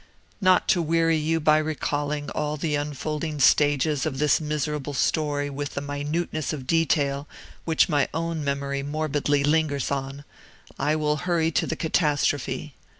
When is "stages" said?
3.39-4.03